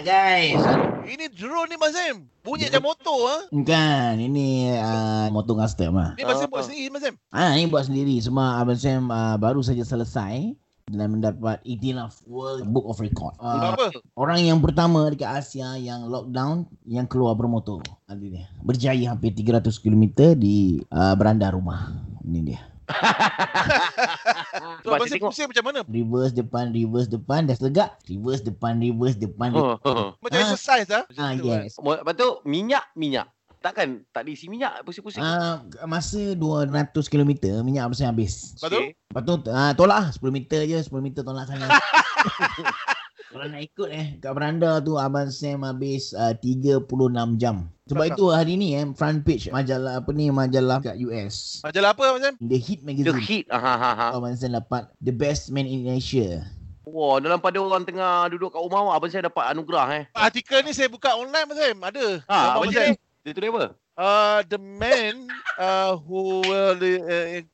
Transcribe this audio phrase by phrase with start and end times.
[0.00, 0.56] Guys.
[1.04, 2.24] Ini drone ni Mas Sam.
[2.40, 3.42] Bunyi macam motor ah.
[3.52, 6.16] Bukan, ini uh, motor custom lah.
[6.16, 6.66] Ni Mas Sam Ah, buat ah.
[6.72, 7.14] sendiri Mas Sam.
[7.28, 8.16] Ah, ini buat sendiri.
[8.16, 10.56] Semua Abang Sam uh, baru saja selesai
[10.88, 13.36] dan mendapat Itilaf World Book of Record.
[13.36, 13.92] Uh, apa?
[14.16, 17.84] orang yang pertama dekat Asia yang lockdown yang keluar bermotor.
[18.08, 18.48] Ada dia.
[18.64, 21.92] Berjaya hampir 300 km di uh, beranda rumah.
[22.24, 22.60] Ini dia.
[24.90, 25.30] So, saya Sam tengok.
[25.30, 25.80] pusing macam mana?
[25.84, 27.90] Reverse depan, reverse depan, dah tegak.
[28.04, 29.48] Reverse depan, reverse depan.
[29.52, 30.08] Oh, oh.
[30.18, 30.44] Macam Ah.
[30.44, 31.04] exercise ah.
[31.14, 31.76] Ah, yes.
[31.76, 33.30] Mo- Lepas tu minyak, minyak.
[33.58, 35.20] Takkan tak diisi minyak pusing-pusing.
[35.20, 36.72] Ah, masa 200
[37.06, 37.28] km
[37.60, 38.56] minyak Sam habis.
[38.56, 38.80] Lepas tu?
[38.88, 41.68] Lepas tu uh, tolak lah 10 meter je 10 meter tolak sana
[43.30, 46.90] Kalau nak ikut eh kat beranda tu Abang Sam habis uh, 36
[47.38, 51.94] jam Sebab itu hari ni eh front page majalah apa ni majalah kat US Majalah
[51.94, 52.34] apa Mas Sam?
[52.42, 53.46] The Hit The Magazine heat.
[53.54, 54.06] Ah, ha, ha, ha.
[54.18, 56.42] Abang Sam dapat The Best Man in Asia
[56.90, 60.04] Wah, dalam pada orang tengah duduk kat rumah, abang saya dapat anugerah eh.
[60.10, 61.78] Artikel ni saya buka online Mas Sam.
[61.86, 62.06] Ada.
[62.26, 62.90] Ha, abang saya.
[62.90, 62.98] Sam.
[63.22, 63.64] Dia tulis apa?
[64.00, 65.28] Uh, the man
[65.60, 67.44] uh, who will uh,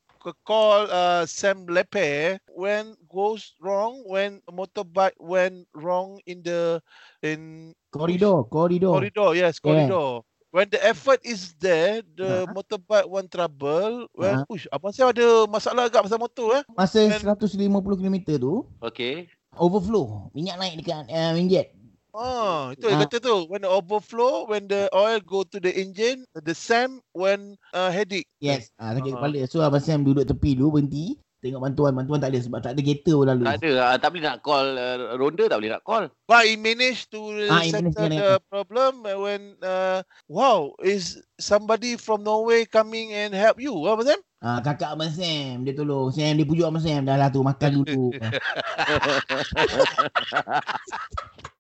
[0.43, 6.81] call uh, Sam Lepe when goes wrong when a motorbike went wrong in the
[7.21, 12.51] in Koridor Koridor corridor yes corridor when the effort is there the Ah.
[12.51, 14.49] motorbike want trouble when Ah.
[14.49, 17.69] uish abang saya ada masalah agak pasal motor eh Masa And- 150
[18.01, 19.29] km tu Okey.
[19.57, 21.73] Overflow Minyak naik dekat uh, Minjet
[22.17, 23.01] Ah, itu dia Ah.
[23.05, 27.55] kata tu when the overflow when the oil go to the engine the Sam when
[27.71, 29.21] uh, headache Yes ah, Sakit Ah.
[29.21, 32.73] kepala So Abang Sam duduk tepi dulu Berhenti Tengok bantuan Bantuan tak ada Sebab tak
[32.73, 33.71] ada kereta pun lalu Tak ada.
[33.85, 36.05] ah, tak boleh nak call uh, ronda, tak boleh nak call.
[36.25, 41.95] But he managed to Ah, managed settle the problem uh, when uh, wow is somebody
[41.95, 44.21] from Norway coming and help you, apa Sam?
[44.41, 46.09] Ah, kakak Abang Sam dia tolong.
[46.09, 48.17] Sam dia pujuk Abang Sam dah lah tu makan dulu.